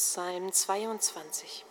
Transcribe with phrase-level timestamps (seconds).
[0.00, 1.64] Psalm 22.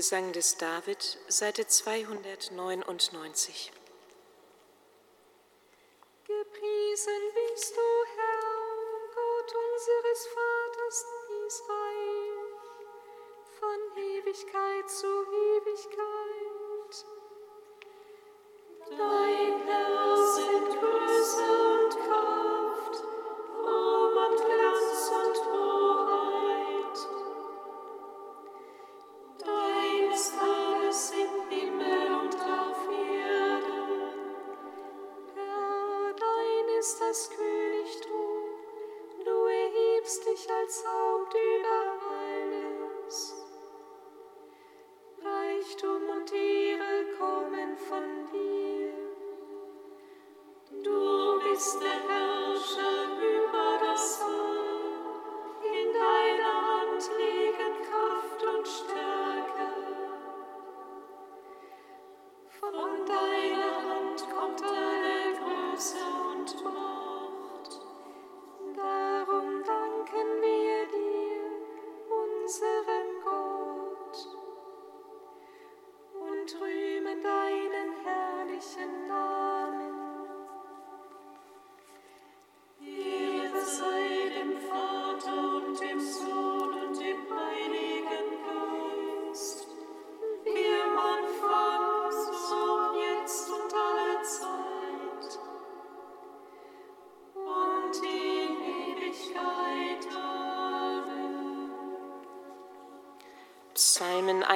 [0.00, 3.70] Gesang des David, Seite 299.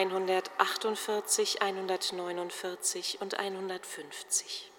[0.04, 4.70] 148, 149 und 150.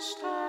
[0.00, 0.39] Stop.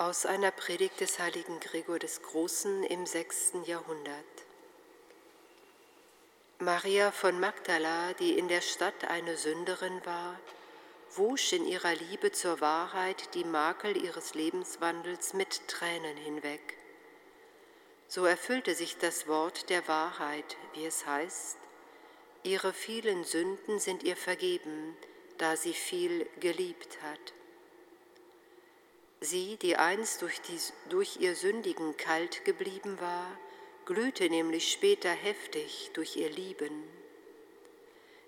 [0.00, 4.24] Aus einer Predigt des heiligen Gregor des Großen im sechsten Jahrhundert.
[6.60, 10.38] Maria von Magdala, die in der Stadt eine Sünderin war,
[11.16, 16.76] wusch in ihrer Liebe zur Wahrheit die Makel ihres Lebenswandels mit Tränen hinweg.
[18.06, 21.56] So erfüllte sich das Wort der Wahrheit, wie es heißt,
[22.44, 24.96] ihre vielen Sünden sind ihr vergeben,
[25.38, 27.32] da sie viel geliebt hat.
[29.20, 33.26] Sie, die einst durch, die, durch ihr Sündigen kalt geblieben war,
[33.84, 36.84] glühte nämlich später heftig durch ihr Lieben.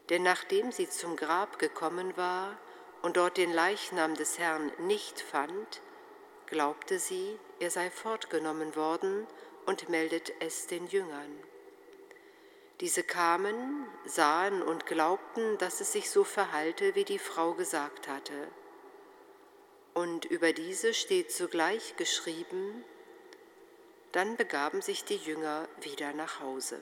[0.09, 2.59] Denn nachdem sie zum Grab gekommen war
[3.03, 5.81] und dort den Leichnam des Herrn nicht fand,
[6.47, 9.27] glaubte sie, er sei fortgenommen worden
[9.67, 11.39] und meldet es den Jüngern.
[12.81, 18.49] Diese kamen, sahen und glaubten, dass es sich so verhalte, wie die Frau gesagt hatte.
[20.01, 22.87] Und über diese steht zugleich geschrieben,
[24.13, 26.81] dann begaben sich die Jünger wieder nach Hause.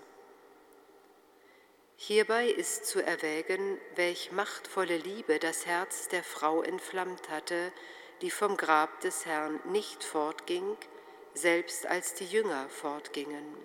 [1.97, 7.73] Hierbei ist zu erwägen, welch machtvolle Liebe das Herz der Frau entflammt hatte,
[8.23, 10.77] die vom Grab des Herrn nicht fortging,
[11.35, 13.57] selbst als die Jünger fortgingen.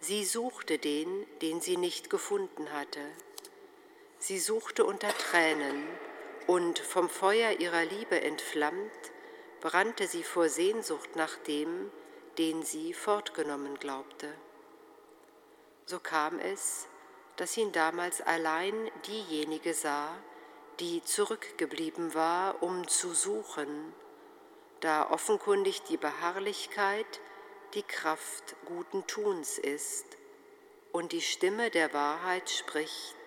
[0.00, 3.04] Sie suchte den, den sie nicht gefunden hatte.
[4.18, 5.86] Sie suchte unter Tränen,
[6.48, 9.12] und vom Feuer ihrer Liebe entflammt,
[9.60, 11.92] brannte sie vor Sehnsucht nach dem,
[12.38, 14.32] den sie fortgenommen glaubte.
[15.84, 16.86] So kam es,
[17.36, 20.16] dass ihn damals allein diejenige sah,
[20.80, 23.92] die zurückgeblieben war, um zu suchen,
[24.80, 27.20] da offenkundig die Beharrlichkeit
[27.74, 30.16] die Kraft guten Tuns ist
[30.92, 33.17] und die Stimme der Wahrheit spricht,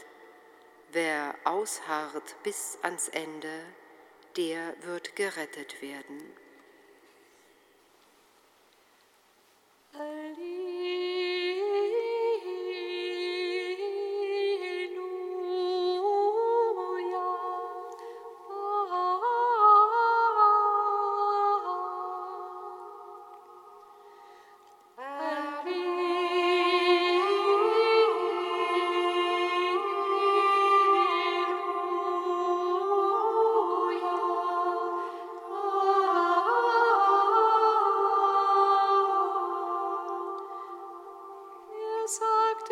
[0.94, 3.66] Wer ausharrt bis ans Ende,
[4.36, 6.22] der wird gerettet werden.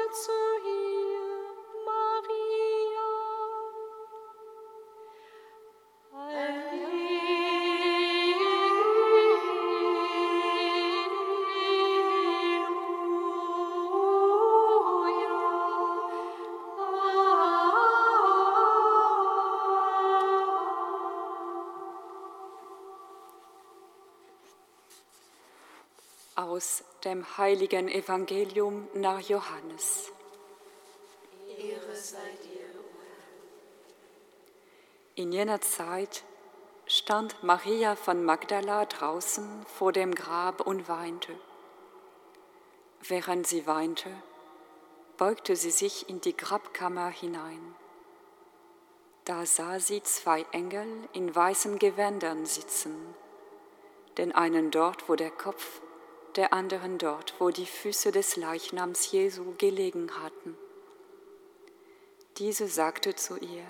[0.09, 0.27] Aus
[27.09, 30.11] dem heiligen Evangelium nach Johannes.
[31.57, 32.69] Ehre sei dir,
[35.15, 36.23] In jener Zeit
[36.85, 41.33] stand Maria von Magdala draußen vor dem Grab und weinte.
[43.01, 44.11] Während sie weinte,
[45.17, 47.73] beugte sie sich in die Grabkammer hinein.
[49.25, 53.15] Da sah sie zwei Engel in weißen Gewändern sitzen,
[54.19, 55.81] den einen dort, wo der Kopf
[56.39, 60.57] der anderen dort, wo die Füße des Leichnams Jesu gelegen hatten.
[62.37, 63.65] Diese sagte zu ihr,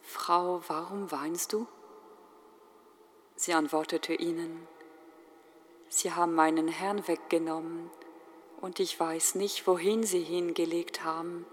[0.00, 1.66] Frau, warum weinst du?
[3.36, 4.66] Sie antwortete ihnen,
[5.90, 7.90] Sie haben meinen Herrn weggenommen
[8.62, 11.44] und ich weiß nicht, wohin sie hingelegt haben.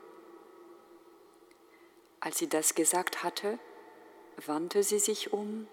[2.21, 3.60] Als sie das gesagt hatte,
[4.45, 5.67] wandte sie sich um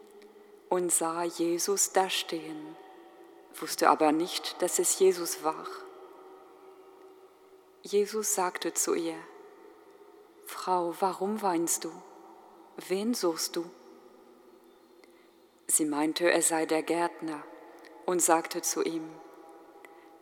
[0.68, 2.74] und sah Jesus dastehen
[3.60, 5.66] wusste aber nicht, dass es Jesus war.
[7.82, 9.18] Jesus sagte zu ihr,
[10.44, 11.92] Frau, warum weinst du?
[12.88, 13.68] Wen suchst du?
[15.66, 17.42] Sie meinte, er sei der Gärtner
[18.04, 19.08] und sagte zu ihm,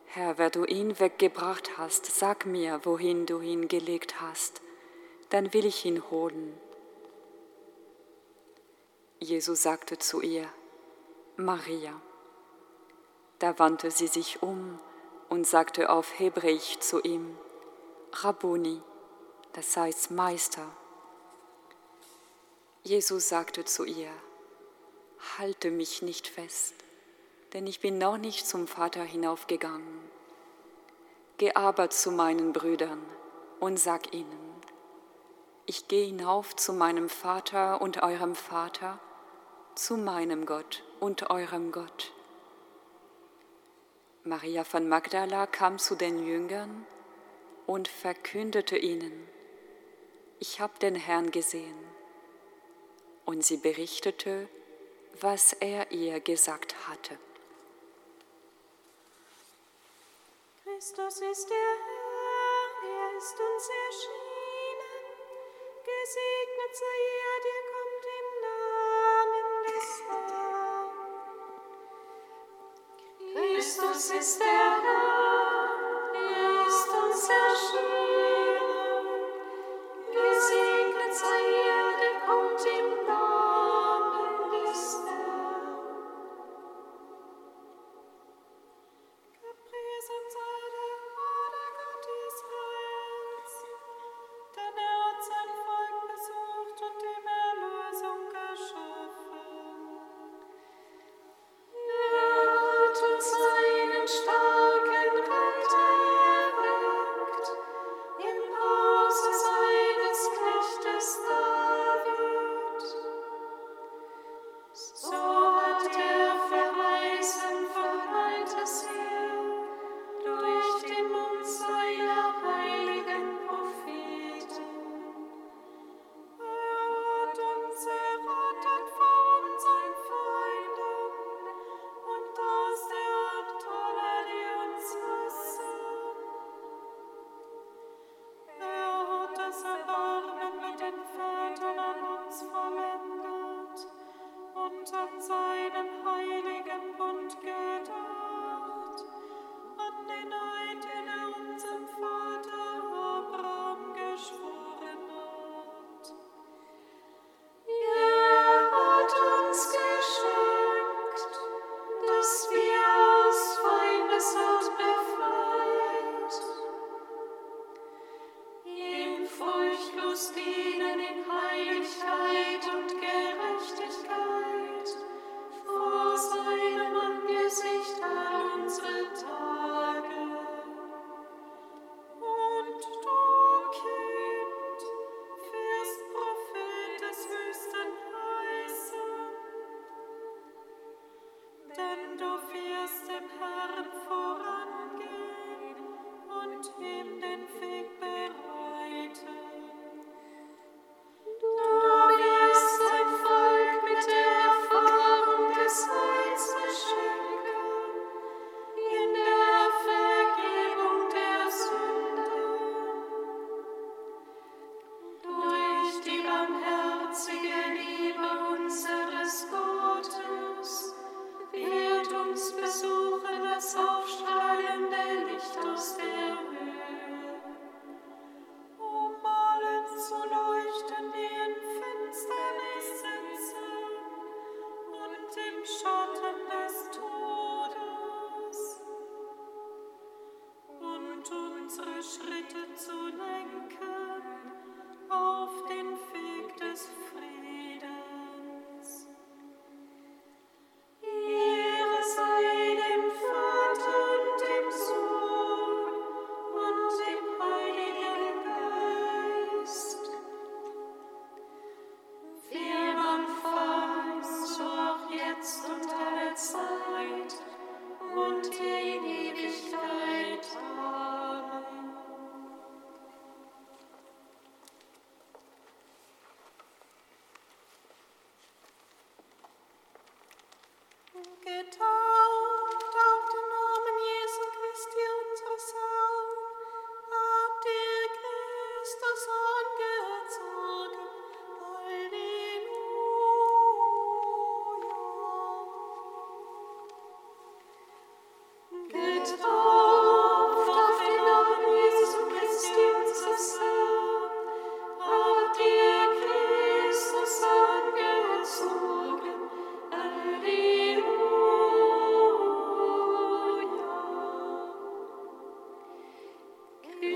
[0.07, 4.63] Herr, wer du ihn weggebracht hast, sag mir, wohin du ihn gelegt hast,
[5.31, 6.57] dann will ich ihn holen.
[9.19, 10.49] Jesus sagte zu ihr,
[11.37, 12.01] Maria.
[13.39, 14.79] Da wandte sie sich um
[15.29, 17.37] und sagte auf Hebräisch zu ihm,
[18.13, 18.81] Rabboni,
[19.53, 20.67] das heißt Meister.
[22.85, 24.11] Jesus sagte zu ihr,
[25.39, 26.75] halte mich nicht fest,
[27.53, 30.01] denn ich bin noch nicht zum Vater hinaufgegangen.
[31.39, 33.03] Geh aber zu meinen Brüdern
[33.59, 34.55] und sag ihnen,
[35.67, 39.01] ich gehe hinauf zu meinem Vater und eurem Vater,
[39.75, 42.13] zu meinem Gott und eurem Gott
[44.27, 46.87] Maria von Magdala kam zu den Jüngern
[47.67, 49.29] und verkündete ihnen,
[50.39, 51.79] ich habe den Herrn gesehen.
[53.27, 54.49] Und sie berichtete,
[55.21, 57.19] was er ihr gesagt hatte.
[60.65, 61.57] Christus ist der
[61.87, 65.05] Herr, er ist uns erschienen.
[65.85, 67.74] Gesegnet sei er, der Gott.
[73.99, 75.24] cisterna.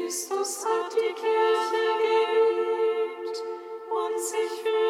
[0.08, 3.42] Christus hat die Kirche geliebt
[3.90, 4.87] und sich für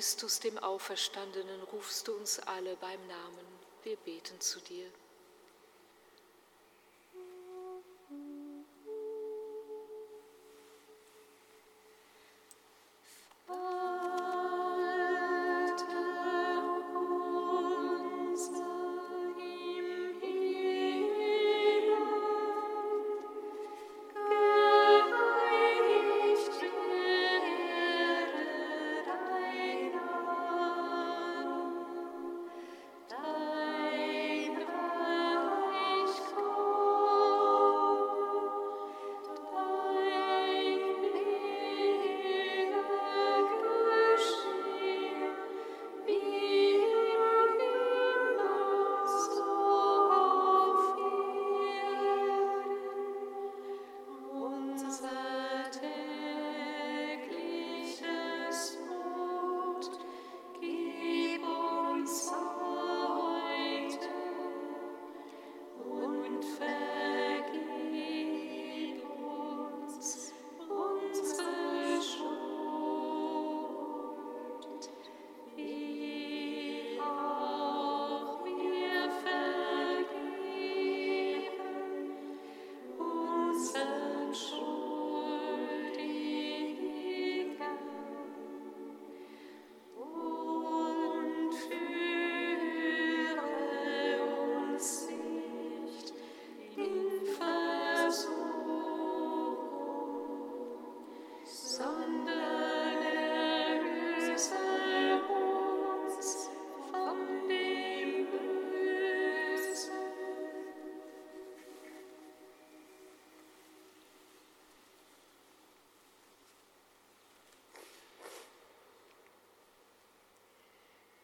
[0.00, 3.46] Christus dem Auferstandenen rufst du uns alle beim Namen.
[3.82, 4.90] Wir beten zu dir.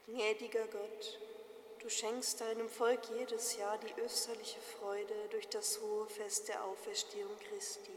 [0.07, 1.19] Gnädiger Gott,
[1.81, 7.37] du schenkst deinem Volk jedes Jahr die österliche Freude durch das hohe Fest der Auferstehung
[7.49, 7.91] Christi.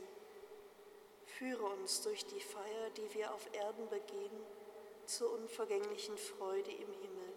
[1.38, 4.44] Führe uns durch die Feier, die wir auf Erden begehen,
[5.06, 7.34] zur unvergänglichen Freude im Himmel.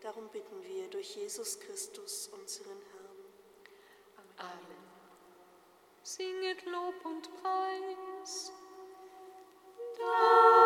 [0.00, 3.04] Darum bitten wir durch Jesus Christus, unseren Herrn.
[4.38, 4.88] Amen.
[6.02, 8.52] Singet Lob und Preis.
[9.96, 10.64] Dank.